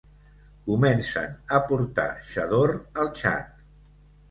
[0.69, 3.65] Comencen a portar xador al Txad.